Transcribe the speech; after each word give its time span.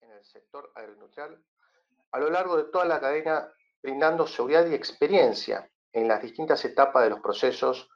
en 0.00 0.10
el 0.10 0.24
sector 0.24 0.72
agroindustrial 0.74 1.40
a 2.10 2.18
lo 2.18 2.28
largo 2.28 2.56
de 2.56 2.64
toda 2.64 2.86
la 2.86 2.98
cadena, 2.98 3.52
brindando 3.80 4.26
seguridad 4.26 4.66
y 4.66 4.74
experiencia 4.74 5.70
en 5.92 6.08
las 6.08 6.20
distintas 6.20 6.64
etapas 6.64 7.04
de 7.04 7.10
los 7.10 7.20
procesos, 7.20 7.88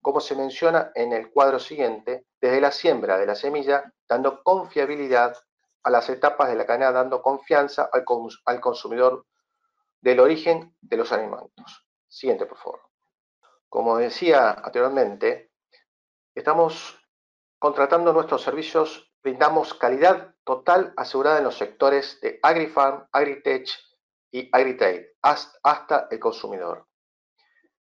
como 0.00 0.20
se 0.20 0.36
menciona 0.36 0.92
en 0.94 1.12
el 1.12 1.32
cuadro 1.32 1.58
siguiente, 1.58 2.26
desde 2.40 2.60
la 2.60 2.70
siembra 2.70 3.18
de 3.18 3.26
la 3.26 3.34
semilla, 3.34 3.92
dando 4.08 4.40
confiabilidad 4.44 5.36
a 5.82 5.90
las 5.90 6.08
etapas 6.10 6.48
de 6.48 6.54
la 6.54 6.64
cadena, 6.64 6.92
dando 6.92 7.20
confianza 7.20 7.90
al, 7.92 8.04
al 8.44 8.60
consumidor 8.60 9.26
del 10.00 10.20
origen 10.20 10.76
de 10.80 10.96
los 10.96 11.10
alimentos. 11.10 11.86
Siguiente, 12.06 12.46
por 12.46 12.58
favor. 12.58 12.82
Como 13.68 13.98
decía 13.98 14.52
anteriormente, 14.52 15.50
estamos 16.36 16.96
contratando 17.58 18.12
nuestros 18.12 18.42
servicios, 18.42 19.12
brindamos 19.26 19.74
calidad 19.74 20.36
total 20.44 20.94
asegurada 20.96 21.38
en 21.38 21.44
los 21.44 21.58
sectores 21.58 22.20
de 22.20 22.38
AgriFarm, 22.44 23.08
AgriTech 23.10 23.68
y 24.30 24.48
AgriTrade, 24.52 25.16
hasta 25.20 26.06
el 26.12 26.20
consumidor. 26.20 26.86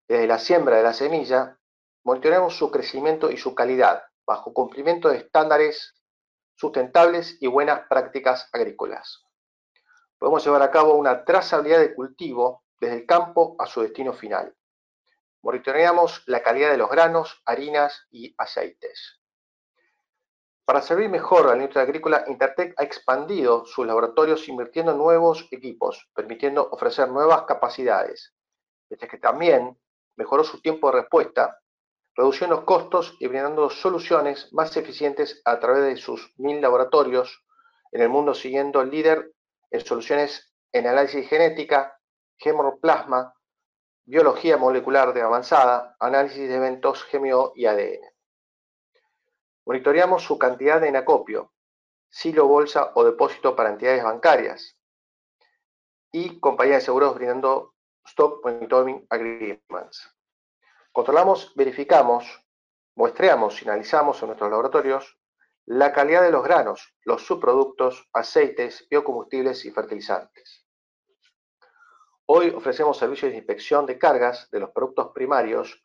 Desde 0.08 0.26
la 0.26 0.40
siembra 0.40 0.78
de 0.78 0.84
la 0.84 0.94
semilla, 0.94 1.60
monitoreamos 2.06 2.56
su 2.56 2.72
crecimiento 2.72 3.30
y 3.30 3.36
su 3.36 3.54
calidad, 3.54 4.04
bajo 4.26 4.54
cumplimiento 4.54 5.10
de 5.10 5.18
estándares 5.18 5.94
sustentables 6.56 7.36
y 7.42 7.48
buenas 7.48 7.88
prácticas 7.90 8.48
agrícolas. 8.54 9.26
Podemos 10.18 10.46
llevar 10.46 10.62
a 10.62 10.72
cabo 10.72 10.96
una 10.96 11.26
trazabilidad 11.26 11.80
de 11.80 11.94
cultivo 11.94 12.64
desde 12.80 13.00
el 13.00 13.06
campo 13.06 13.58
a 13.60 13.66
su 13.66 13.82
destino 13.82 14.14
final. 14.14 14.56
Monitoreamos 15.42 16.24
la 16.26 16.42
calidad 16.42 16.72
de 16.72 16.78
los 16.78 16.90
granos, 16.90 17.42
harinas 17.46 18.08
y 18.12 18.34
aceites. 18.38 19.23
Para 20.66 20.82
servir 20.82 21.10
mejor 21.10 21.46
a 21.46 21.50
la 21.50 21.56
industria 21.56 21.84
agrícola, 21.84 22.24
Intertech 22.28 22.74
ha 22.78 22.84
expandido 22.84 23.66
sus 23.66 23.86
laboratorios 23.86 24.48
invirtiendo 24.48 24.94
en 24.94 24.98
nuevos 24.98 25.46
equipos, 25.52 26.10
permitiendo 26.16 26.70
ofrecer 26.72 27.10
nuevas 27.10 27.44
capacidades, 27.44 28.34
desde 28.90 29.10
que 29.10 29.18
también 29.18 29.78
mejoró 30.16 30.46
su 30.46 30.62
tiempo 30.62 30.90
de 30.90 31.02
respuesta, 31.02 31.60
reduciendo 32.16 32.66
costos 32.66 33.18
y 33.20 33.28
brindando 33.28 33.70
soluciones 33.70 34.54
más 34.54 34.78
eficientes 34.78 35.42
a 35.44 35.60
través 35.60 35.84
de 35.84 35.98
sus 35.98 36.34
mil 36.38 36.62
laboratorios 36.62 37.44
en 37.92 38.02
el 38.02 38.10
mundo, 38.10 38.34
siguiendo 38.34 38.80
el 38.80 38.90
líder 38.90 39.34
en 39.70 39.86
soluciones 39.86 40.54
en 40.72 40.88
análisis 40.88 41.28
genética, 41.28 42.00
gemoplasma, 42.38 43.34
biología 44.06 44.56
molecular 44.56 45.14
de 45.14 45.24
avanzada, 45.24 45.98
análisis 46.00 46.48
de 46.48 46.56
eventos 46.56 47.06
GMO 47.12 47.52
y 47.54 47.66
ADN. 47.66 48.13
Monitoreamos 49.66 50.24
su 50.24 50.38
cantidad 50.38 50.84
en 50.84 50.96
acopio, 50.96 51.54
silo, 52.10 52.48
bolsa 52.48 52.92
o 52.96 53.04
depósito 53.04 53.56
para 53.56 53.70
entidades 53.70 54.04
bancarias 54.04 54.78
y 56.12 56.40
compañías 56.40 56.82
de 56.82 56.86
seguros 56.86 57.16
brindando 57.16 57.74
Stock 58.06 58.44
Monitoring 58.44 59.08
Agreements. 59.10 60.14
Controlamos, 60.92 61.54
verificamos, 61.56 62.46
muestreamos 62.96 63.62
y 63.62 63.66
analizamos 63.66 64.22
en 64.22 64.28
nuestros 64.28 64.52
laboratorios 64.52 65.18
la 65.66 65.94
calidad 65.94 66.22
de 66.22 66.32
los 66.32 66.44
granos, 66.44 66.94
los 67.04 67.26
subproductos, 67.26 68.08
aceites, 68.14 68.86
biocombustibles 68.90 69.64
y 69.66 69.72
fertilizantes. 69.72 70.66
Hoy 72.26 72.50
ofrecemos 72.50 72.98
servicios 72.98 73.32
de 73.32 73.38
inspección 73.38 73.86
de 73.86 73.98
cargas 73.98 74.50
de 74.52 74.60
los 74.60 74.72
productos 74.72 75.12
primarios 75.14 75.82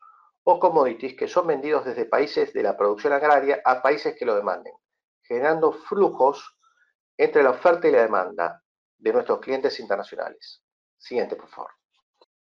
o 0.51 0.59
commodities 0.59 1.15
que 1.15 1.27
son 1.27 1.45
vendidos 1.47 1.85
desde 1.85 2.05
países 2.05 2.51
de 2.53 2.63
la 2.63 2.75
producción 2.75 3.13
agraria 3.13 3.61
a 3.63 3.81
países 3.81 4.15
que 4.17 4.25
lo 4.25 4.35
demanden, 4.35 4.73
generando 5.21 5.71
flujos 5.71 6.57
entre 7.17 7.43
la 7.43 7.51
oferta 7.51 7.87
y 7.87 7.91
la 7.91 8.01
demanda 8.01 8.63
de 8.97 9.13
nuestros 9.13 9.39
clientes 9.39 9.79
internacionales. 9.79 10.63
Siguiente, 10.97 11.35
por 11.35 11.49
favor. 11.49 11.71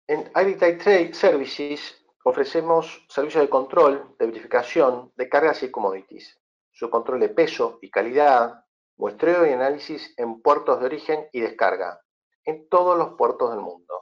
En 0.09 0.31
Agritech 0.35 0.83
Trade 0.83 1.15
Services 1.15 2.05
ofrecemos 2.25 3.07
servicios 3.09 3.45
de 3.45 3.51
control, 3.51 4.17
de 4.19 4.27
verificación 4.27 5.13
de 5.17 5.29
cargas 5.29 5.63
y 5.63 5.71
commodities, 5.71 6.41
su 6.73 6.91
control 6.91 7.21
de 7.21 7.29
peso 7.29 7.79
y 7.83 7.91
calidad, 7.91 8.65
muestreo 8.97 9.47
y 9.47 9.53
análisis 9.53 10.13
en 10.17 10.43
puertos 10.43 10.81
de 10.81 10.87
origen 10.87 11.29
y 11.33 11.41
descarga, 11.41 12.01
en 12.45 12.69
todos 12.69 12.99
los 12.99 13.15
puertos 13.15 13.51
del 13.51 13.61
mundo. 13.61 14.02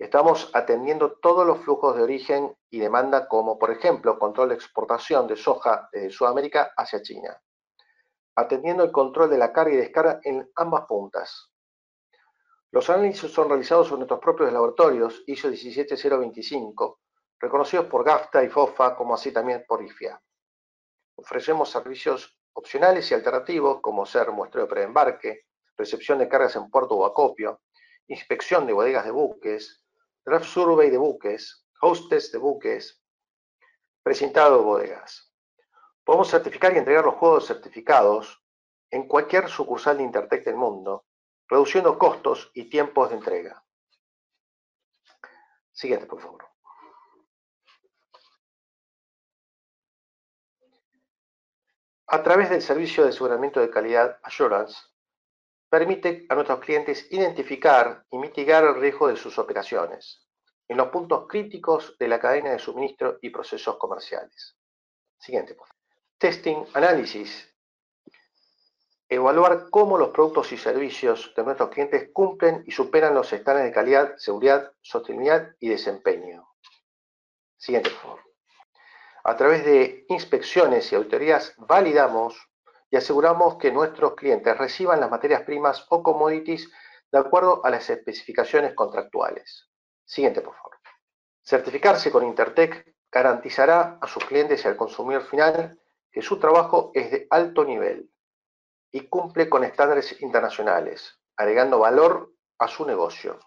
Estamos 0.00 0.50
atendiendo 0.54 1.18
todos 1.20 1.46
los 1.46 1.58
flujos 1.58 1.94
de 1.94 2.02
origen 2.02 2.56
y 2.70 2.78
demanda, 2.80 3.28
como 3.28 3.58
por 3.58 3.70
ejemplo 3.70 4.18
control 4.18 4.48
de 4.48 4.54
exportación 4.54 5.26
de 5.26 5.36
soja 5.36 5.90
desde 5.92 6.08
Sudamérica 6.08 6.72
hacia 6.74 7.02
China, 7.02 7.38
atendiendo 8.34 8.82
el 8.82 8.92
control 8.92 9.28
de 9.28 9.36
la 9.36 9.52
carga 9.52 9.74
y 9.74 9.76
descarga 9.76 10.18
en 10.24 10.50
ambas 10.56 10.86
puntas. 10.86 11.52
Los 12.70 12.88
análisis 12.88 13.30
son 13.30 13.50
realizados 13.50 13.90
en 13.90 13.96
nuestros 13.96 14.20
propios 14.20 14.50
laboratorios 14.50 15.22
ISO 15.26 15.50
17025, 15.50 17.00
reconocidos 17.38 17.84
por 17.84 18.02
GAFTA 18.02 18.42
y 18.42 18.48
FOFA, 18.48 18.96
como 18.96 19.12
así 19.12 19.32
también 19.32 19.66
por 19.68 19.82
IFIA. 19.82 20.18
Ofrecemos 21.16 21.68
servicios 21.68 22.40
opcionales 22.54 23.10
y 23.10 23.14
alternativos, 23.14 23.82
como 23.82 24.06
ser 24.06 24.30
muestreo 24.30 24.66
preembarque, 24.66 25.42
recepción 25.76 26.18
de 26.18 26.28
cargas 26.28 26.56
en 26.56 26.70
puerto 26.70 26.94
o 26.94 27.04
acopio, 27.04 27.60
inspección 28.08 28.66
de 28.66 28.72
bodegas 28.72 29.04
de 29.04 29.10
buques, 29.10 29.79
draft 30.30 30.46
survey 30.46 30.90
de 30.90 30.96
buques, 30.96 31.66
hostess 31.80 32.30
de 32.30 32.38
buques, 32.38 33.02
presentado 34.00 34.58
de 34.58 34.64
bodegas. 34.64 35.34
Podemos 36.04 36.30
certificar 36.30 36.72
y 36.72 36.78
entregar 36.78 37.04
los 37.04 37.16
juegos 37.16 37.46
certificados 37.48 38.40
en 38.92 39.08
cualquier 39.08 39.48
sucursal 39.48 39.98
de 39.98 40.04
Intertech 40.04 40.44
del 40.44 40.54
mundo, 40.54 41.06
reduciendo 41.48 41.98
costos 41.98 42.52
y 42.54 42.70
tiempos 42.70 43.10
de 43.10 43.16
entrega. 43.16 43.64
Siguiente, 45.72 46.06
por 46.06 46.20
favor. 46.20 46.46
A 52.06 52.22
través 52.22 52.50
del 52.50 52.62
servicio 52.62 53.02
de 53.02 53.10
aseguramiento 53.10 53.58
de 53.58 53.70
calidad 53.70 54.20
Assurance, 54.22 54.80
permite 55.70 56.26
a 56.28 56.34
nuestros 56.34 56.58
clientes 56.58 57.06
identificar 57.10 58.04
y 58.10 58.18
mitigar 58.18 58.64
el 58.64 58.74
riesgo 58.74 59.06
de 59.08 59.16
sus 59.16 59.38
operaciones 59.38 60.26
en 60.68 60.76
los 60.76 60.88
puntos 60.88 61.26
críticos 61.28 61.96
de 61.98 62.08
la 62.08 62.20
cadena 62.20 62.50
de 62.50 62.58
suministro 62.58 63.18
y 63.22 63.30
procesos 63.30 63.76
comerciales. 63.76 64.56
Siguiente, 65.18 65.54
por. 65.54 65.68
Testing, 66.18 66.64
análisis. 66.74 67.48
Evaluar 69.08 69.70
cómo 69.70 69.96
los 69.96 70.10
productos 70.10 70.52
y 70.52 70.58
servicios 70.58 71.32
de 71.36 71.44
nuestros 71.44 71.70
clientes 71.70 72.10
cumplen 72.12 72.62
y 72.66 72.72
superan 72.72 73.14
los 73.14 73.32
estándares 73.32 73.70
de 73.70 73.74
calidad, 73.74 74.16
seguridad, 74.16 74.72
sostenibilidad 74.80 75.54
y 75.58 75.68
desempeño. 75.68 76.48
Siguiente, 77.56 77.90
por. 78.02 78.20
A 79.24 79.36
través 79.36 79.64
de 79.64 80.04
inspecciones 80.08 80.90
y 80.90 80.94
auditorías 80.96 81.54
validamos 81.58 82.49
y 82.90 82.96
aseguramos 82.96 83.56
que 83.56 83.70
nuestros 83.70 84.14
clientes 84.14 84.56
reciban 84.58 85.00
las 85.00 85.10
materias 85.10 85.42
primas 85.42 85.86
o 85.88 86.02
commodities 86.02 86.70
de 87.12 87.18
acuerdo 87.18 87.64
a 87.64 87.70
las 87.70 87.88
especificaciones 87.88 88.74
contractuales. 88.74 89.68
Siguiente, 90.04 90.40
por 90.40 90.54
favor. 90.54 90.78
Certificarse 91.42 92.10
con 92.10 92.24
Intertech 92.24 92.94
garantizará 93.10 93.98
a 94.00 94.06
sus 94.06 94.24
clientes 94.24 94.64
y 94.64 94.68
al 94.68 94.76
consumidor 94.76 95.22
final 95.22 95.80
que 96.10 96.22
su 96.22 96.38
trabajo 96.38 96.90
es 96.94 97.10
de 97.10 97.26
alto 97.30 97.64
nivel 97.64 98.10
y 98.92 99.08
cumple 99.08 99.48
con 99.48 99.64
estándares 99.64 100.20
internacionales, 100.20 101.20
agregando 101.36 101.78
valor 101.78 102.32
a 102.58 102.68
su 102.68 102.84
negocio. 102.84 103.38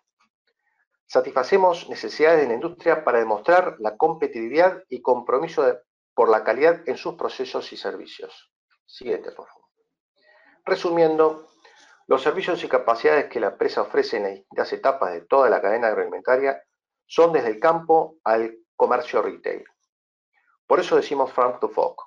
Satisfacemos 1.06 1.90
necesidades 1.90 2.42
de 2.42 2.48
la 2.48 2.54
industria 2.54 3.04
para 3.04 3.20
demostrar 3.20 3.76
la 3.80 3.98
competitividad 3.98 4.84
y 4.90 5.02
compromiso 5.02 5.80
por 6.14 6.30
la 6.30 6.44
calidad 6.44 6.82
en 6.88 6.98
sus 6.98 7.16
procesos 7.16 7.72
y 7.74 7.78
servicios. 7.78 8.53
Siguiente, 8.86 9.32
por 9.32 9.48
favor. 9.48 9.64
Resumiendo, 10.66 11.48
los 12.08 12.22
servicios 12.22 12.64
y 12.64 12.68
capacidades 12.68 13.30
que 13.30 13.40
la 13.40 13.48
empresa 13.48 13.82
ofrece 13.82 14.18
en 14.18 14.24
las 14.24 14.34
distintas 14.34 14.74
etapas 14.74 15.14
de 15.14 15.22
toda 15.22 15.50
la 15.50 15.62
cadena 15.62 15.88
agroalimentaria 15.88 16.62
son 17.06 17.32
desde 17.32 17.50
el 17.50 17.60
campo 17.60 18.18
al 18.24 18.58
comercio 18.76 19.22
retail. 19.22 19.64
Por 20.68 20.80
eso 20.80 20.96
decimos 20.96 21.32
Farm 21.32 21.60
to 21.60 21.70
Fork, 21.70 22.00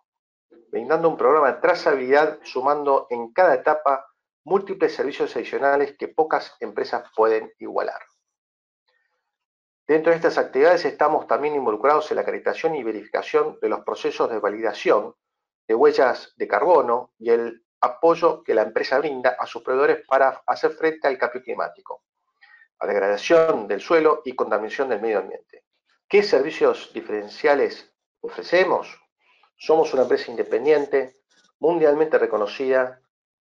brindando 0.71 1.09
un 1.09 1.17
programa 1.17 1.53
de 1.53 1.61
trazabilidad 1.61 2.39
sumando 2.43 3.07
en 3.11 3.33
cada 3.33 3.55
etapa 3.55 4.07
múltiples 4.45 4.95
servicios 4.95 5.35
adicionales 5.35 5.97
que 5.99 6.09
pocas 6.09 6.57
empresas 6.61 7.11
pueden 7.15 7.53
igualar. 7.59 8.01
Dentro 9.87 10.11
de 10.11 10.17
estas 10.17 10.37
actividades 10.37 10.85
estamos 10.85 11.27
también 11.27 11.55
involucrados 11.55 12.11
en 12.11 12.17
la 12.17 12.23
acreditación 12.23 12.75
y 12.75 12.83
verificación 12.83 13.59
de 13.61 13.69
los 13.69 13.81
procesos 13.81 14.31
de 14.31 14.41
validación 14.41 15.15
de 15.67 15.75
huellas 15.75 16.33
de 16.37 16.49
carbono 16.49 17.13
y 17.19 17.31
el 17.31 17.65
apoyo 17.81 18.43
que 18.43 18.55
la 18.55 18.63
empresa 18.63 18.99
brinda 18.99 19.37
a 19.39 19.47
sus 19.47 19.63
proveedores 19.63 20.05
para 20.07 20.43
hacer 20.47 20.73
frente 20.73 21.09
al 21.09 21.19
cambio 21.19 21.43
climático, 21.43 22.05
a 22.79 22.87
degradación 22.87 23.67
del 23.69 23.81
suelo 23.81 24.23
y 24.25 24.35
contaminación 24.35 24.89
del 24.89 25.01
medio 25.01 25.19
ambiente. 25.19 25.65
¿Qué 26.09 26.23
servicios 26.23 26.93
diferenciales 26.93 27.93
ofrecemos? 28.21 29.01
Somos 29.57 29.93
una 29.95 30.03
empresa 30.03 30.31
independiente, 30.31 31.21
mundialmente 31.59 32.19
reconocida 32.19 33.01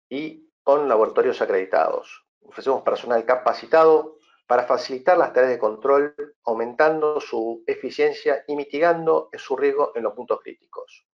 y 0.09 0.51
con 0.63 0.89
laboratorios 0.89 1.41
acreditados. 1.43 2.25
Ofrecemos 2.41 2.83
personal 2.83 3.25
capacitado 3.25 4.19
para 4.47 4.65
facilitar 4.65 5.19
las 5.19 5.33
tareas 5.33 5.53
de 5.53 5.59
control, 5.59 6.15
aumentando 6.45 7.21
su 7.21 7.65
eficiencia 7.67 8.45
y 8.47 8.55
mitigando 8.55 9.29
su 9.37 9.57
riesgo 9.57 9.93
en 9.97 10.05
los 10.05 10.15
puntos 10.15 10.41
críticos. 10.41 11.07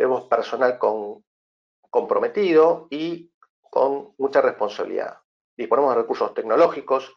Tenemos 0.00 0.28
personal 0.28 0.78
comprometido 1.90 2.88
y 2.88 3.30
con 3.60 4.14
mucha 4.16 4.40
responsabilidad. 4.40 5.18
Disponemos 5.54 5.94
de 5.94 6.00
recursos 6.00 6.32
tecnológicos, 6.32 7.14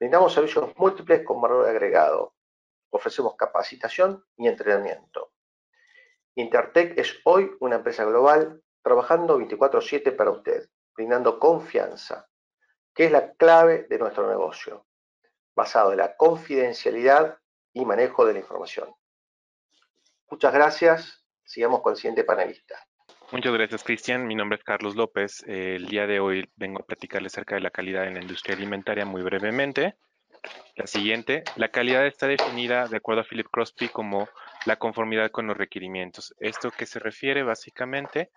brindamos 0.00 0.32
servicios 0.32 0.72
múltiples 0.78 1.26
con 1.26 1.42
valor 1.42 1.68
agregado, 1.68 2.34
ofrecemos 2.88 3.34
capacitación 3.36 4.24
y 4.38 4.48
entrenamiento. 4.48 5.34
Intertech 6.34 6.98
es 6.98 7.20
hoy 7.24 7.54
una 7.60 7.76
empresa 7.76 8.06
global 8.06 8.62
trabajando 8.80 9.36
24/7 9.36 10.12
para 10.12 10.30
usted, 10.30 10.70
brindando 10.96 11.38
confianza, 11.38 12.30
que 12.94 13.04
es 13.04 13.12
la 13.12 13.34
clave 13.34 13.82
de 13.90 13.98
nuestro 13.98 14.26
negocio, 14.26 14.86
basado 15.54 15.92
en 15.92 15.98
la 15.98 16.16
confidencialidad 16.16 17.38
y 17.74 17.84
manejo 17.84 18.24
de 18.24 18.32
la 18.32 18.38
información. 18.38 18.90
Muchas 20.30 20.54
gracias. 20.54 21.21
Sigamos 21.52 21.82
con 21.82 21.92
el 21.92 21.98
siguiente 21.98 22.24
panelista. 22.24 22.76
Muchas 23.30 23.52
gracias, 23.52 23.84
Cristian. 23.84 24.26
Mi 24.26 24.34
nombre 24.34 24.56
es 24.56 24.64
Carlos 24.64 24.96
López. 24.96 25.44
El 25.46 25.84
día 25.84 26.06
de 26.06 26.18
hoy 26.18 26.48
vengo 26.56 26.80
a 26.80 26.86
platicarles 26.86 27.34
acerca 27.34 27.56
de 27.56 27.60
la 27.60 27.70
calidad 27.70 28.06
en 28.06 28.14
la 28.14 28.22
industria 28.22 28.56
alimentaria 28.56 29.04
muy 29.04 29.20
brevemente. 29.20 29.96
La 30.76 30.86
siguiente, 30.86 31.44
la 31.56 31.68
calidad 31.68 32.06
está 32.06 32.26
definida 32.26 32.88
de 32.88 32.96
acuerdo 32.96 33.20
a 33.20 33.24
Philip 33.24 33.48
Crosby 33.52 33.90
como 33.90 34.30
la 34.64 34.76
conformidad 34.76 35.30
con 35.30 35.46
los 35.46 35.54
requerimientos. 35.54 36.34
Esto 36.40 36.70
que 36.70 36.86
se 36.86 36.98
refiere 37.00 37.42
básicamente 37.42 38.30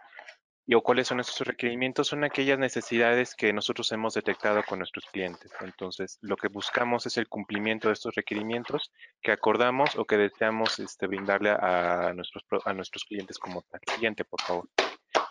o 0.74 0.82
cuáles 0.82 1.08
son 1.08 1.18
nuestros 1.18 1.48
requerimientos 1.48 2.08
son 2.08 2.24
aquellas 2.24 2.58
necesidades 2.58 3.36
que 3.36 3.54
nosotros 3.54 3.92
hemos 3.92 4.16
detectado 4.16 4.64
con 4.64 4.80
nuestros 4.80 5.06
clientes. 5.06 5.52
Entonces, 5.62 6.18
lo 6.22 6.38
que 6.38 6.48
buscamos 6.48 7.06
es 7.06 7.18
el 7.18 7.28
cumplimiento 7.28 7.90
de 7.90 7.94
estos 7.94 8.16
requerimientos 8.16 8.92
que 9.22 9.32
acordamos 9.32 9.96
o 9.96 10.06
que 10.06 10.18
deseamos 10.18 10.80
este, 10.80 11.06
brindarle 11.06 11.52
a 11.52 12.14
nuestros, 12.16 12.44
a 12.66 12.74
nuestros 12.74 13.04
clientes 13.04 13.38
como 13.38 13.62
tal. 13.64 13.82
Siguiente, 13.94 14.26
por 14.26 14.42
favor. 14.42 14.68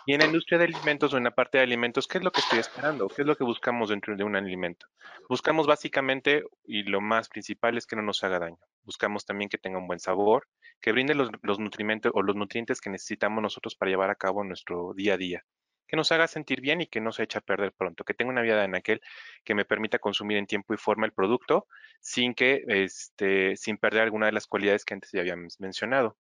Y 0.07 0.13
en 0.13 0.19
la 0.19 0.27
industria 0.27 0.59
de 0.59 0.65
alimentos 0.65 1.13
o 1.13 1.17
en 1.17 1.23
la 1.23 1.31
parte 1.31 1.57
de 1.57 1.63
alimentos, 1.63 2.07
¿qué 2.07 2.19
es 2.19 2.23
lo 2.23 2.31
que 2.31 2.39
estoy 2.39 2.59
esperando? 2.59 3.07
¿Qué 3.07 3.23
es 3.23 3.27
lo 3.27 3.35
que 3.35 3.43
buscamos 3.43 3.89
dentro 3.89 4.15
de 4.15 4.23
un 4.23 4.35
alimento? 4.35 4.85
Buscamos 5.27 5.65
básicamente, 5.65 6.43
y 6.63 6.83
lo 6.83 7.01
más 7.01 7.27
principal 7.27 7.75
es 7.75 7.87
que 7.87 7.95
no 7.95 8.03
nos 8.03 8.23
haga 8.23 8.37
daño. 8.37 8.59
Buscamos 8.83 9.25
también 9.25 9.49
que 9.49 9.57
tenga 9.57 9.79
un 9.79 9.87
buen 9.87 9.99
sabor, 9.99 10.47
que 10.81 10.91
brinde 10.91 11.15
los, 11.15 11.31
nutrientes 11.59 12.11
o 12.13 12.21
los 12.21 12.35
nutrientes 12.35 12.81
que 12.81 12.89
necesitamos 12.89 13.41
nosotros 13.41 13.75
para 13.75 13.89
llevar 13.91 14.09
a 14.09 14.15
cabo 14.15 14.43
nuestro 14.43 14.93
día 14.93 15.15
a 15.15 15.17
día. 15.17 15.45
Que 15.87 15.95
nos 15.95 16.11
haga 16.11 16.27
sentir 16.27 16.61
bien 16.61 16.81
y 16.81 16.87
que 16.87 17.01
no 17.01 17.11
se 17.11 17.23
eche 17.23 17.37
a 17.37 17.41
perder 17.41 17.73
pronto. 17.73 18.03
Que 18.03 18.13
tenga 18.13 18.31
una 18.31 18.41
vida 18.41 18.63
en 18.63 18.75
aquel 18.75 19.01
que 19.43 19.55
me 19.55 19.65
permita 19.65 19.99
consumir 19.99 20.37
en 20.37 20.47
tiempo 20.47 20.73
y 20.73 20.77
forma 20.77 21.05
el 21.05 21.13
producto 21.13 21.67
sin 22.01 22.33
que, 22.33 22.63
este, 22.67 23.55
sin 23.55 23.77
perder 23.77 24.03
alguna 24.03 24.27
de 24.27 24.31
las 24.31 24.47
cualidades 24.47 24.85
que 24.85 24.95
antes 24.95 25.11
ya 25.11 25.21
habíamos 25.21 25.59
mencionado. 25.59 26.17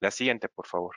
La 0.00 0.10
siguiente, 0.10 0.48
por 0.48 0.66
favor. 0.66 0.96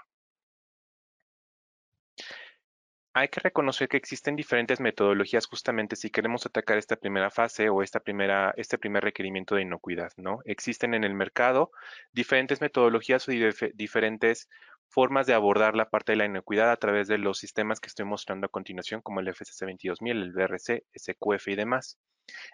Hay 3.14 3.28
que 3.28 3.42
reconocer 3.42 3.90
que 3.90 3.98
existen 3.98 4.38
diferentes 4.38 4.80
metodologías 4.80 5.46
justamente 5.46 5.98
si 5.98 6.10
queremos 6.10 6.46
atacar 6.46 6.78
esta 6.78 6.96
primera 6.96 7.30
fase 7.30 7.70
o 7.70 7.84
esta 7.84 8.00
primera, 8.00 8.54
este 8.56 8.78
primer 8.78 9.04
requerimiento 9.04 9.56
de 9.56 9.64
inocuidad, 9.64 10.12
¿no? 10.16 10.40
Existen 10.46 10.94
en 10.94 11.04
el 11.04 11.14
mercado 11.14 11.72
diferentes 12.14 12.62
metodologías 12.62 13.28
y 13.28 13.42
diferentes 13.74 14.50
formas 14.88 15.28
de 15.28 15.34
abordar 15.34 15.76
la 15.76 15.90
parte 15.90 16.14
de 16.14 16.18
la 16.18 16.26
inocuidad 16.26 16.72
a 16.72 16.78
través 16.78 17.10
de 17.10 17.18
los 17.18 17.38
sistemas 17.38 17.82
que 17.82 17.88
estoy 17.88 18.06
mostrando 18.06 18.46
a 18.46 18.50
continuación, 18.50 19.02
como 19.02 19.20
el 19.20 19.28
FCC 19.28 19.66
22000, 19.66 20.22
el 20.22 20.32
BRC, 20.32 20.86
SQF 20.96 21.48
y 21.50 21.56
demás. 21.56 21.98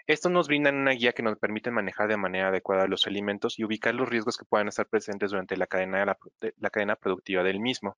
Estos 0.08 0.32
nos 0.32 0.48
brindan 0.48 0.76
una 0.76 0.92
guía 0.92 1.14
que 1.14 1.22
nos 1.22 1.38
permite 1.38 1.70
manejar 1.70 2.08
de 2.08 2.18
manera 2.18 2.48
adecuada 2.48 2.88
los 2.88 3.06
alimentos 3.06 3.60
y 3.60 3.64
ubicar 3.64 3.94
los 3.94 4.10
riesgos 4.10 4.38
que 4.38 4.46
puedan 4.46 4.70
estar 4.70 4.88
presentes 4.88 5.30
durante 5.30 5.56
la 5.56 5.68
cadena, 5.68 6.04
la 6.06 6.70
cadena 6.72 6.96
productiva 6.96 7.44
del 7.44 7.60
mismo. 7.60 7.96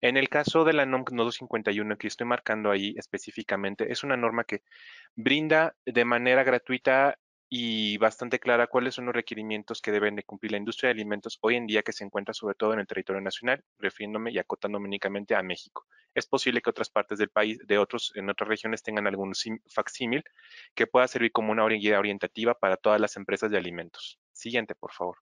En 0.00 0.16
el 0.16 0.28
caso 0.28 0.64
de 0.64 0.72
la 0.72 0.86
NOM 0.86 1.04
251 1.04 1.96
que 1.98 2.06
estoy 2.06 2.26
marcando 2.26 2.70
ahí 2.70 2.94
específicamente, 2.96 3.90
es 3.92 4.04
una 4.04 4.16
norma 4.16 4.44
que 4.44 4.62
brinda 5.14 5.76
de 5.84 6.04
manera 6.04 6.44
gratuita 6.44 7.18
y 7.48 7.96
bastante 7.98 8.40
clara 8.40 8.66
cuáles 8.66 8.94
son 8.94 9.06
los 9.06 9.14
requerimientos 9.14 9.80
que 9.80 9.92
deben 9.92 10.16
de 10.16 10.24
cumplir 10.24 10.52
la 10.52 10.58
industria 10.58 10.88
de 10.88 10.94
alimentos 10.94 11.38
hoy 11.42 11.54
en 11.54 11.66
día 11.66 11.82
que 11.82 11.92
se 11.92 12.04
encuentra 12.04 12.34
sobre 12.34 12.54
todo 12.56 12.72
en 12.72 12.80
el 12.80 12.86
territorio 12.86 13.22
nacional, 13.22 13.62
refiriéndome 13.78 14.32
y 14.32 14.38
acotándome 14.38 14.86
únicamente 14.86 15.34
a 15.34 15.42
México. 15.42 15.86
Es 16.14 16.26
posible 16.26 16.60
que 16.60 16.70
otras 16.70 16.90
partes 16.90 17.18
del 17.18 17.30
país, 17.30 17.58
de 17.66 17.78
otros, 17.78 18.12
en 18.16 18.30
otras 18.30 18.48
regiones 18.48 18.82
tengan 18.82 19.06
algún 19.06 19.32
facsímil 19.68 20.24
que 20.74 20.86
pueda 20.86 21.06
servir 21.08 21.30
como 21.32 21.52
una 21.52 21.66
guía 21.68 21.98
orientativa 21.98 22.54
para 22.54 22.76
todas 22.76 23.00
las 23.00 23.16
empresas 23.16 23.50
de 23.50 23.58
alimentos. 23.58 24.18
Siguiente, 24.32 24.74
por 24.74 24.92
favor. 24.92 25.18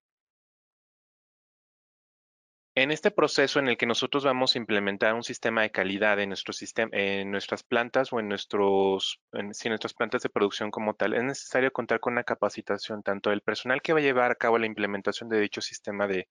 En 2.76 2.90
este 2.90 3.12
proceso 3.12 3.60
en 3.60 3.68
el 3.68 3.76
que 3.76 3.86
nosotros 3.86 4.24
vamos 4.24 4.54
a 4.54 4.58
implementar 4.58 5.14
un 5.14 5.22
sistema 5.22 5.62
de 5.62 5.70
calidad 5.70 6.18
en, 6.18 6.30
nuestro 6.30 6.52
sistema, 6.52 6.90
en 6.92 7.30
nuestras 7.30 7.62
plantas 7.62 8.12
o 8.12 8.18
en, 8.18 8.28
nuestros, 8.28 9.20
en, 9.32 9.52
nuestras 9.66 9.94
plantas 9.94 10.22
de 10.22 10.28
producción 10.28 10.72
como 10.72 10.94
tal, 10.94 11.14
es 11.14 11.22
necesario 11.22 11.72
contar 11.72 12.00
con 12.00 12.14
una 12.14 12.24
capacitación 12.24 13.04
tanto 13.04 13.30
del 13.30 13.42
personal 13.42 13.80
que 13.80 13.92
va 13.92 14.00
a 14.00 14.02
llevar 14.02 14.32
a 14.32 14.34
cabo 14.34 14.58
la 14.58 14.66
implementación 14.66 15.28
de 15.28 15.38
dicho 15.38 15.60
sistema 15.60 16.08
de, 16.08 16.26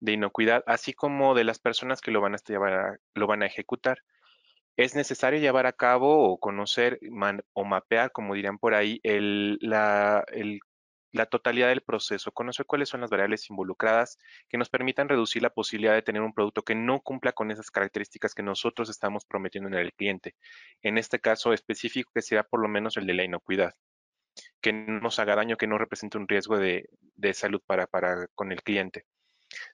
inocuidad, 0.00 0.62
así 0.66 0.92
como 0.92 1.34
de 1.34 1.42
las 1.42 1.58
personas 1.58 2.00
que 2.00 2.12
lo 2.12 2.20
van 2.20 2.34
a, 2.34 2.38
llevar 2.46 3.00
lo 3.14 3.26
van 3.26 3.42
a 3.42 3.46
ejecutar. 3.46 3.98
Es 4.76 4.94
necesario 4.94 5.40
llevar 5.40 5.66
a 5.66 5.72
cabo 5.72 6.30
o 6.32 6.38
conocer 6.38 7.00
o 7.54 7.64
mapear, 7.64 8.12
como 8.12 8.34
dirían 8.34 8.58
por 8.58 8.74
ahí, 8.74 9.00
el, 9.02 9.58
la, 9.60 10.24
el 10.28 10.60
la 11.12 11.26
totalidad 11.26 11.68
del 11.68 11.82
proceso, 11.82 12.32
conocer 12.32 12.66
cuáles 12.66 12.88
son 12.88 13.00
las 13.00 13.10
variables 13.10 13.48
involucradas 13.50 14.18
que 14.48 14.58
nos 14.58 14.68
permitan 14.68 15.08
reducir 15.08 15.42
la 15.42 15.50
posibilidad 15.50 15.94
de 15.94 16.02
tener 16.02 16.22
un 16.22 16.34
producto 16.34 16.62
que 16.62 16.74
no 16.74 17.00
cumpla 17.00 17.32
con 17.32 17.50
esas 17.50 17.70
características 17.70 18.34
que 18.34 18.42
nosotros 18.42 18.88
estamos 18.90 19.24
prometiendo 19.24 19.68
en 19.68 19.74
el 19.74 19.92
cliente. 19.92 20.34
En 20.82 20.98
este 20.98 21.20
caso 21.20 21.52
específico, 21.52 22.10
que 22.14 22.22
sea 22.22 22.42
por 22.42 22.60
lo 22.60 22.68
menos 22.68 22.96
el 22.96 23.06
de 23.06 23.14
la 23.14 23.24
inocuidad, 23.24 23.74
que 24.60 24.72
no 24.72 25.00
nos 25.00 25.18
haga 25.18 25.36
daño, 25.36 25.56
que 25.56 25.66
no 25.66 25.78
represente 25.78 26.18
un 26.18 26.28
riesgo 26.28 26.58
de, 26.58 26.88
salud 27.32 27.62
para, 27.66 27.86
para 27.86 28.26
con 28.34 28.52
el 28.52 28.62
cliente. 28.62 29.04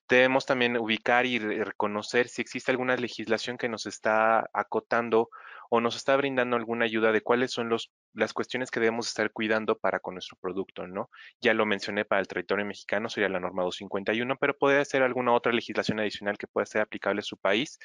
Debemos 0.09 0.47
también 0.47 0.77
ubicar 0.77 1.27
y 1.27 1.39
reconocer 1.39 2.29
si 2.29 2.43
existe 2.43 2.71
alguna 2.71 2.97
legislación 2.97 3.57
que 3.57 3.69
nos 3.69 3.87
está 3.87 4.49
acotando 4.53 5.31
o 5.75 5.81
nos 5.81 5.97
está 5.97 6.15
brindando 6.19 6.55
alguna 6.57 6.85
ayuda 6.85 7.13
de 7.13 7.23
cuáles 7.23 7.51
son 7.51 7.71
los, 7.71 7.91
las 8.13 8.35
cuestiones 8.35 8.71
que 8.71 8.79
debemos 8.79 9.09
estar 9.09 9.33
cuidando 9.33 9.79
para 9.79 10.01
con 10.01 10.13
nuestro 10.13 10.37
producto, 10.39 10.87
¿no? 10.87 11.09
Ya 11.41 11.55
lo 11.55 11.65
mencioné 11.65 12.05
para 12.05 12.21
el 12.21 12.29
territorio 12.29 12.67
mexicano, 12.67 13.09
sería 13.09 13.31
la 13.31 13.41
norma 13.41 13.63
251, 13.63 14.37
pero 14.37 14.55
puede 14.59 14.85
ser 14.85 15.03
alguna 15.03 15.33
otra 15.33 15.51
legislación 15.51 15.99
adicional 15.99 16.37
que 16.37 16.47
pueda 16.47 16.67
ser 16.67 16.83
aplicable 16.83 17.21
a 17.21 17.23
su 17.23 17.39
país 17.39 17.79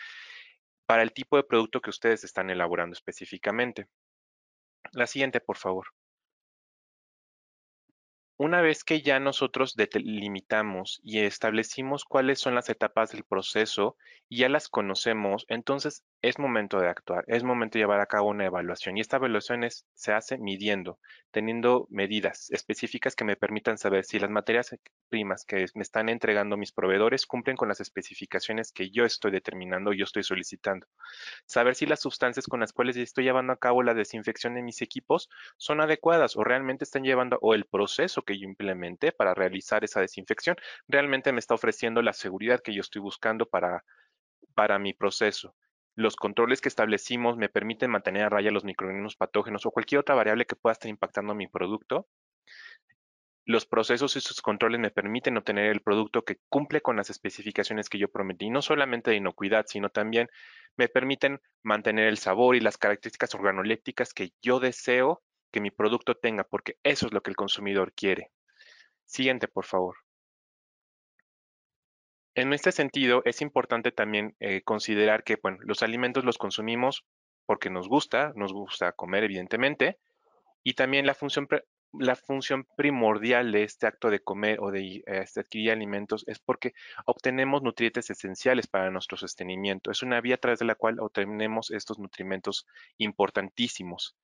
para 0.85 1.01
el 1.01 1.13
tipo 1.13 1.37
de 1.37 1.45
producto 1.45 1.79
que 1.79 1.89
ustedes 1.89 2.25
están 2.25 2.49
elaborando 2.49 2.91
específicamente. 2.91 3.87
La 4.91 5.07
siguiente, 5.07 5.39
por 5.39 5.55
favor. 5.55 5.87
Una 8.39 8.61
vez 8.61 8.83
que 8.83 9.01
ya 9.01 9.19
nosotros 9.19 9.75
delimitamos 9.75 10.99
y 11.03 11.21
establecimos 11.21 12.05
cuáles 12.05 12.39
son 12.39 12.53
las 12.53 12.69
etapas 12.69 13.11
del 13.11 13.23
proceso 13.23 13.97
y 14.29 14.39
ya 14.39 14.49
las 14.49 14.69
conocemos, 14.69 15.45
entonces 15.47 16.03
es 16.27 16.39
momento 16.39 16.81
de 16.81 16.89
actuar, 16.89 17.23
es 17.27 17.43
momento 17.43 17.77
de 17.77 17.83
llevar 17.83 18.01
a 18.01 18.05
cabo 18.05 18.29
una 18.29 18.45
evaluación 18.45 18.97
y 18.97 18.99
esta 18.99 19.15
evaluación 19.15 19.65
se 19.93 20.11
hace 20.11 20.37
midiendo, 20.37 20.99
teniendo 21.31 21.87
medidas 21.89 22.51
específicas 22.51 23.15
que 23.15 23.23
me 23.23 23.37
permitan 23.37 23.77
saber 23.77 24.03
si 24.03 24.19
las 24.19 24.29
materias 24.29 24.75
primas 25.07 25.45
que 25.45 25.67
me 25.73 25.83
están 25.83 26.09
entregando 26.09 26.57
mis 26.57 26.73
proveedores 26.73 27.25
cumplen 27.25 27.55
con 27.55 27.69
las 27.69 27.79
especificaciones 27.79 28.73
que 28.73 28.89
yo 28.89 29.05
estoy 29.05 29.31
determinando 29.31 29.93
yo 29.93 30.03
estoy 30.03 30.23
solicitando. 30.23 30.85
Saber 31.45 31.75
si 31.75 31.85
las 31.85 32.01
sustancias 32.01 32.45
con 32.45 32.59
las 32.59 32.73
cuales 32.73 32.97
estoy 32.97 33.23
llevando 33.23 33.53
a 33.53 33.57
cabo 33.57 33.81
la 33.81 33.93
desinfección 33.93 34.55
de 34.55 34.63
mis 34.63 34.81
equipos 34.81 35.29
son 35.55 35.79
adecuadas 35.79 36.35
o 36.35 36.43
realmente 36.43 36.83
están 36.83 37.03
llevando 37.03 37.39
o 37.41 37.53
el 37.53 37.65
proceso 37.65 38.23
que 38.23 38.37
yo 38.37 38.45
implementé 38.45 39.13
para 39.13 39.33
realizar 39.33 39.85
esa 39.85 40.01
desinfección 40.01 40.57
realmente 40.89 41.31
me 41.31 41.39
está 41.39 41.53
ofreciendo 41.53 42.01
la 42.01 42.11
seguridad 42.11 42.59
que 42.61 42.73
yo 42.73 42.81
estoy 42.81 43.01
buscando 43.01 43.45
para, 43.45 43.85
para 44.55 44.77
mi 44.77 44.93
proceso 44.93 45.55
los 45.97 46.15
controles 46.15 46.61
que 46.61 46.69
establecimos 46.69 47.37
me 47.37 47.49
permiten 47.49 47.89
mantener 47.89 48.23
a 48.23 48.29
raya 48.29 48.51
los 48.51 48.63
microorganismos 48.63 49.15
patógenos 49.15 49.65
o 49.65 49.71
cualquier 49.71 49.99
otra 49.99 50.13
variable 50.13 50.45
que 50.45 50.55
pueda 50.55 50.73
estar 50.73 50.89
impactando 50.89 51.33
mi 51.33 51.47
producto. 51.47 52.07
Los 53.45 53.65
procesos 53.65 54.15
y 54.15 54.21
sus 54.21 54.43
controles 54.43 54.79
me 54.79 54.91
permiten 54.91 55.37
obtener 55.37 55.71
el 55.71 55.81
producto 55.81 56.23
que 56.23 56.37
cumple 56.49 56.81
con 56.81 56.97
las 56.97 57.09
especificaciones 57.09 57.89
que 57.89 57.97
yo 57.97 58.11
prometí, 58.11 58.51
no 58.51 58.61
solamente 58.61 59.09
de 59.09 59.17
inocuidad, 59.17 59.65
sino 59.67 59.89
también 59.89 60.29
me 60.77 60.87
permiten 60.87 61.41
mantener 61.63 62.07
el 62.07 62.19
sabor 62.19 62.55
y 62.55 62.59
las 62.59 62.77
características 62.77 63.33
organolépticas 63.33 64.13
que 64.13 64.33
yo 64.39 64.59
deseo 64.59 65.23
que 65.51 65.61
mi 65.61 65.71
producto 65.71 66.13
tenga, 66.13 66.43
porque 66.43 66.77
eso 66.83 67.07
es 67.07 67.13
lo 67.13 67.21
que 67.23 67.31
el 67.31 67.35
consumidor 67.35 67.91
quiere. 67.93 68.29
Siguiente, 69.05 69.47
por 69.47 69.65
favor. 69.65 69.95
En 72.37 72.53
este 72.53 72.71
sentido, 72.71 73.23
es 73.25 73.41
importante 73.41 73.91
también 73.91 74.35
eh, 74.39 74.61
considerar 74.61 75.23
que 75.23 75.39
bueno, 75.41 75.57
los 75.61 75.81
alimentos 75.81 76.23
los 76.23 76.37
consumimos 76.37 77.03
porque 77.47 77.71
nos 77.71 77.89
gusta, 77.89 78.31
nos 78.35 78.53
gusta 78.53 78.91
comer 78.91 79.23
evidentemente, 79.23 79.97
y 80.63 80.75
también 80.75 81.07
la 81.07 81.15
función, 81.15 81.47
la 81.93 82.15
función 82.15 82.67
primordial 82.77 83.51
de 83.51 83.63
este 83.63 83.87
acto 83.87 84.11
de 84.11 84.19
comer 84.19 84.59
o 84.61 84.69
de 84.69 85.03
este, 85.07 85.39
adquirir 85.39 85.71
alimentos 85.71 86.25
es 86.27 86.37
porque 86.37 86.75
obtenemos 87.07 87.63
nutrientes 87.63 88.11
esenciales 88.11 88.67
para 88.67 88.91
nuestro 88.91 89.17
sostenimiento. 89.17 89.89
Es 89.89 90.03
una 90.03 90.21
vía 90.21 90.35
a 90.35 90.37
través 90.37 90.59
de 90.59 90.65
la 90.65 90.75
cual 90.75 90.99
obtenemos 90.99 91.71
estos 91.71 91.97
nutrimentos 91.97 92.67
importantísimos 92.99 94.15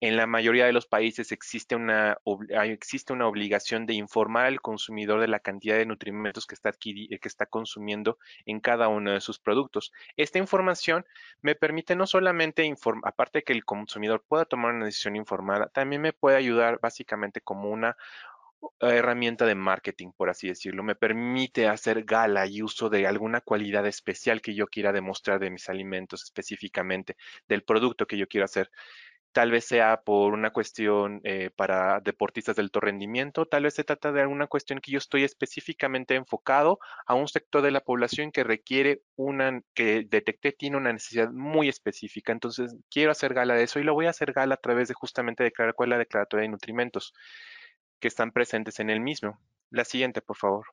en 0.00 0.16
la 0.16 0.26
mayoría 0.26 0.64
de 0.64 0.72
los 0.72 0.86
países 0.86 1.30
existe 1.30 1.76
una, 1.76 2.18
existe 2.64 3.12
una 3.12 3.26
obligación 3.26 3.84
de 3.84 3.94
informar 3.94 4.46
al 4.46 4.62
consumidor 4.62 5.20
de 5.20 5.28
la 5.28 5.40
cantidad 5.40 5.76
de 5.76 5.84
nutrimentos 5.84 6.46
que 6.46 6.54
está, 6.54 6.72
que 6.72 7.18
está 7.22 7.46
consumiendo 7.46 8.18
en 8.46 8.60
cada 8.60 8.88
uno 8.88 9.12
de 9.12 9.20
sus 9.20 9.38
productos. 9.38 9.92
Esta 10.16 10.38
información 10.38 11.04
me 11.42 11.54
permite 11.54 11.96
no 11.96 12.06
solamente, 12.06 12.64
informar, 12.64 13.10
aparte 13.12 13.40
de 13.40 13.42
que 13.44 13.52
el 13.52 13.64
consumidor 13.64 14.24
pueda 14.26 14.46
tomar 14.46 14.74
una 14.74 14.86
decisión 14.86 15.16
informada, 15.16 15.68
también 15.68 16.00
me 16.00 16.14
puede 16.14 16.36
ayudar 16.36 16.80
básicamente 16.80 17.42
como 17.42 17.68
una 17.70 17.96
herramienta 18.80 19.46
de 19.46 19.54
marketing, 19.54 20.12
por 20.12 20.30
así 20.30 20.48
decirlo. 20.48 20.82
Me 20.82 20.94
permite 20.94 21.68
hacer 21.68 22.04
gala 22.04 22.46
y 22.46 22.62
uso 22.62 22.88
de 22.90 23.06
alguna 23.06 23.40
cualidad 23.40 23.86
especial 23.86 24.40
que 24.40 24.54
yo 24.54 24.66
quiera 24.66 24.92
demostrar 24.92 25.40
de 25.40 25.50
mis 25.50 25.68
alimentos 25.68 26.22
específicamente, 26.24 27.16
del 27.48 27.62
producto 27.62 28.06
que 28.06 28.18
yo 28.18 28.28
quiero 28.28 28.44
hacer. 28.44 28.70
Tal 29.32 29.50
vez 29.52 29.64
sea 29.64 30.02
por 30.02 30.32
una 30.32 30.50
cuestión 30.52 31.20
eh, 31.24 31.50
para 31.54 32.00
deportistas 32.00 32.56
de 32.56 32.62
alto 32.62 32.80
rendimiento, 32.80 33.46
tal 33.46 33.62
vez 33.64 33.74
se 33.74 33.84
trata 33.84 34.10
de 34.10 34.22
alguna 34.22 34.48
cuestión 34.48 34.80
que 34.80 34.90
yo 34.90 34.98
estoy 34.98 35.22
específicamente 35.24 36.16
enfocado 36.16 36.80
a 37.06 37.14
un 37.14 37.28
sector 37.28 37.62
de 37.62 37.70
la 37.70 37.80
población 37.80 38.32
que 38.32 38.42
requiere 38.44 39.02
una, 39.16 39.62
que 39.74 40.04
detecté 40.08 40.52
tiene 40.52 40.76
una 40.76 40.92
necesidad 40.92 41.30
muy 41.30 41.68
específica. 41.68 42.32
Entonces, 42.32 42.74
quiero 42.90 43.12
hacer 43.12 43.34
gala 43.34 43.54
de 43.54 43.64
eso 43.64 43.78
y 43.78 43.84
lo 43.84 43.94
voy 43.94 44.06
a 44.06 44.10
hacer 44.10 44.32
gala 44.32 44.54
a 44.54 44.60
través 44.60 44.88
de 44.88 44.94
justamente 44.94 45.44
declarar 45.44 45.74
cuál 45.74 45.90
es 45.90 45.90
la 45.90 45.98
declaratoria 45.98 46.42
de 46.42 46.48
nutrimentos 46.48 47.14
que 48.00 48.08
están 48.08 48.32
presentes 48.32 48.80
en 48.80 48.90
el 48.90 49.00
mismo. 49.00 49.38
La 49.70 49.84
siguiente, 49.84 50.22
por 50.22 50.36
favor. 50.36 50.66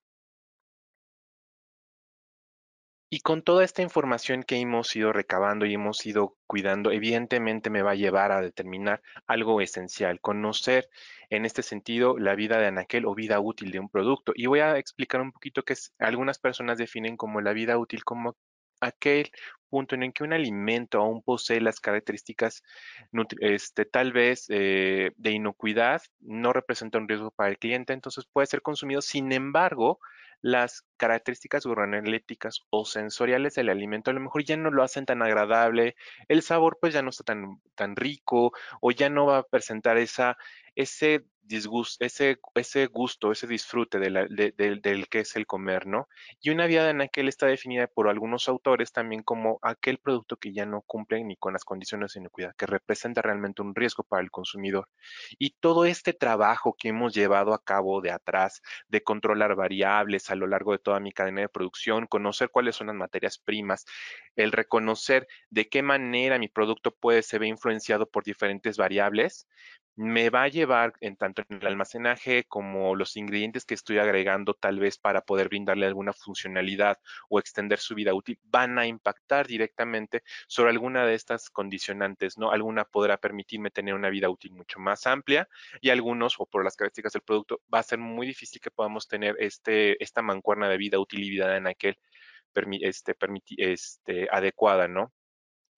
Y 3.09 3.21
con 3.21 3.41
toda 3.41 3.63
esta 3.63 3.81
información 3.81 4.43
que 4.43 4.57
hemos 4.57 4.93
ido 4.95 5.13
recabando 5.13 5.65
y 5.65 5.73
hemos 5.73 6.05
ido 6.05 6.35
cuidando, 6.45 6.91
evidentemente 6.91 7.69
me 7.69 7.81
va 7.81 7.91
a 7.91 7.95
llevar 7.95 8.33
a 8.33 8.41
determinar 8.41 9.01
algo 9.27 9.61
esencial, 9.61 10.19
conocer 10.19 10.89
en 11.29 11.45
este 11.45 11.63
sentido 11.63 12.17
la 12.17 12.35
vida 12.35 12.59
de 12.59 12.67
anaquel 12.67 13.05
o 13.05 13.15
vida 13.15 13.39
útil 13.39 13.71
de 13.71 13.79
un 13.79 13.89
producto. 13.89 14.33
Y 14.35 14.47
voy 14.47 14.59
a 14.59 14.77
explicar 14.77 15.21
un 15.21 15.31
poquito 15.31 15.63
que 15.63 15.75
algunas 15.99 16.37
personas 16.37 16.77
definen 16.77 17.15
como 17.15 17.39
la 17.39 17.53
vida 17.53 17.77
útil 17.77 18.03
como 18.03 18.35
aquel 18.81 19.31
punto 19.69 19.95
en 19.95 20.03
el 20.03 20.13
que 20.13 20.23
un 20.23 20.33
alimento 20.33 20.99
aún 20.99 21.21
posee 21.21 21.61
las 21.61 21.79
características 21.79 22.63
este, 23.39 23.85
tal 23.85 24.11
vez 24.11 24.45
eh, 24.49 25.11
de 25.15 25.31
inocuidad, 25.31 26.01
no 26.19 26.53
representa 26.53 26.97
un 26.97 27.07
riesgo 27.07 27.31
para 27.31 27.49
el 27.49 27.57
cliente, 27.57 27.93
entonces 27.93 28.25
puede 28.31 28.47
ser 28.47 28.61
consumido. 28.61 29.01
Sin 29.01 29.31
embargo, 29.31 29.99
las 30.41 30.85
características 30.97 31.65
organolépticas 31.65 32.65
o 32.69 32.85
sensoriales 32.85 33.55
del 33.55 33.69
alimento 33.69 34.11
a 34.11 34.13
lo 34.13 34.19
mejor 34.19 34.43
ya 34.43 34.57
no 34.57 34.71
lo 34.71 34.83
hacen 34.83 35.05
tan 35.05 35.21
agradable, 35.21 35.95
el 36.27 36.41
sabor 36.41 36.77
pues 36.79 36.93
ya 36.93 37.01
no 37.01 37.09
está 37.09 37.23
tan, 37.23 37.61
tan 37.75 37.95
rico 37.95 38.51
o 38.81 38.91
ya 38.91 39.09
no 39.09 39.25
va 39.25 39.39
a 39.39 39.43
presentar 39.43 39.97
esa, 39.97 40.37
ese 40.75 41.25
disgusto, 41.47 42.03
ese, 42.05 42.39
ese 42.55 42.85
gusto, 42.87 43.31
ese 43.31 43.47
disfrute 43.47 43.99
del 43.99 45.07
que 45.09 45.19
es 45.19 45.35
el 45.35 45.47
comer, 45.47 45.87
¿no? 45.87 46.07
Y 46.41 46.49
una 46.49 46.67
vía 46.67 46.89
en 46.89 47.01
aquel 47.01 47.27
está 47.27 47.47
definida 47.47 47.87
por 47.87 48.09
algunos 48.09 48.49
autores 48.49 48.91
también 48.91 49.23
como 49.23 49.59
aquel 49.61 49.97
producto 49.97 50.37
que 50.37 50.53
ya 50.53 50.65
no 50.65 50.81
cumple 50.81 51.23
ni 51.23 51.37
con 51.37 51.53
las 51.53 51.63
condiciones 51.63 52.13
de 52.13 52.19
inocuidad, 52.19 52.55
que 52.55 52.65
representa 52.65 53.21
realmente 53.21 53.61
un 53.61 53.75
riesgo 53.75 54.03
para 54.03 54.21
el 54.21 54.31
consumidor. 54.31 54.89
Y 55.39 55.51
todo 55.51 55.85
este 55.85 56.13
trabajo 56.13 56.75
que 56.77 56.89
hemos 56.89 57.13
llevado 57.13 57.53
a 57.53 57.63
cabo 57.63 58.01
de 58.01 58.11
atrás, 58.11 58.61
de 58.89 59.01
controlar 59.01 59.55
variables 59.55 60.29
a 60.29 60.35
lo 60.35 60.47
largo 60.47 60.73
de 60.73 60.79
toda 60.87 61.01
mi 61.01 61.11
cadena 61.11 61.41
de 61.41 61.49
producción, 61.49 62.07
conocer 62.07 62.49
cuáles 62.49 62.77
son 62.77 62.87
las 62.87 62.95
materias 62.95 63.37
primas, 63.37 63.83
el 64.37 64.53
reconocer 64.53 65.27
de 65.49 65.67
qué 65.67 65.83
manera 65.83 66.39
mi 66.39 66.47
producto 66.47 66.91
puede 66.91 67.23
ser 67.23 67.43
influenciado 67.43 68.09
por 68.09 68.23
diferentes 68.23 68.77
variables, 68.77 69.49
me 69.97 70.29
va 70.29 70.43
a 70.43 70.47
llevar 70.47 70.93
en 71.01 71.17
tanto 71.17 71.43
en 71.49 71.57
el 71.59 71.67
almacenaje 71.67 72.43
como 72.45 72.95
los 72.95 73.17
ingredientes 73.17 73.65
que 73.65 73.73
estoy 73.73 73.97
agregando 73.97 74.53
tal 74.53 74.79
vez 74.79 74.97
para 74.99 75.21
poder 75.21 75.49
brindarle 75.49 75.87
alguna 75.87 76.13
funcionalidad 76.13 76.99
o 77.29 77.39
extender 77.39 77.79
su 77.79 77.95
vida 77.95 78.13
útil 78.13 78.39
van 78.43 78.77
a 78.77 78.85
impactar 78.85 79.47
directamente 79.47 80.23
sobre 80.47 80.69
alguna 80.69 81.05
de 81.05 81.15
estas 81.15 81.49
condicionantes, 81.49 82.37
¿no? 82.37 82.51
Alguna 82.51 82.85
podrá 82.85 83.17
permitirme 83.17 83.71
tener 83.71 83.95
una 83.95 84.09
vida 84.09 84.29
útil 84.29 84.53
mucho 84.53 84.79
más 84.79 85.07
amplia 85.07 85.49
y 85.81 85.89
algunos 85.89 86.35
o 86.39 86.45
por 86.45 86.63
las 86.63 86.75
características 86.75 87.13
del 87.13 87.23
producto 87.23 87.61
va 87.73 87.79
a 87.79 87.83
ser 87.83 87.97
muy 87.97 88.27
difícil 88.27 88.61
que 88.61 88.71
podamos 88.71 89.07
tener 89.07 89.35
este 89.39 90.01
esta 90.03 90.21
mancuerna 90.21 90.69
de 90.69 90.77
vida 90.77 90.99
útil 90.99 91.23
y 91.23 91.29
vida 91.31 91.57
en 91.57 91.67
aquel 91.67 91.97
este, 92.81 93.15
este, 93.57 94.27
adecuada, 94.31 94.87
¿no? 94.87 95.11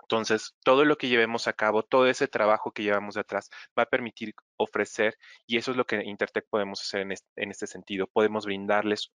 Entonces, 0.10 0.56
todo 0.64 0.86
lo 0.86 0.98
que 0.98 1.08
llevemos 1.08 1.48
a 1.48 1.54
cabo, 1.54 1.84
todo 1.84 2.08
ese 2.08 2.28
trabajo 2.28 2.72
que 2.72 2.82
llevamos 2.82 3.14
de 3.14 3.22
atrás 3.22 3.52
va 3.78 3.84
a 3.84 3.86
permitir 3.86 4.34
ofrecer, 4.58 5.16
y 5.46 5.58
eso 5.58 5.70
es 5.70 5.78
lo 5.78 5.86
que 5.86 6.04
Intertech 6.04 6.46
podemos 6.50 6.82
hacer 6.82 7.02
en 7.02 7.52
este, 7.52 7.68
sentido. 7.68 8.08
Podemos 8.08 8.46
brindarles 8.46 9.12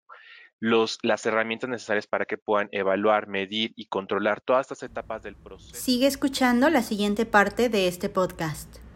los, 0.59 0.99
las 1.01 1.25
herramientas 1.25 1.69
necesarias 1.69 2.07
para 2.07 2.25
que 2.25 2.37
puedan 2.37 2.67
evaluar, 2.73 3.27
medir 3.27 3.71
y 3.77 3.85
controlar 3.85 4.41
todas 4.41 4.65
estas 4.65 4.83
etapas 4.83 5.23
del 5.23 5.37
proceso. 5.37 5.75
Sigue 5.75 6.07
escuchando 6.07 6.69
la 6.69 6.81
siguiente 6.81 7.25
parte 7.25 7.69
de 7.69 7.87
este 7.87 8.09
podcast. 8.09 8.90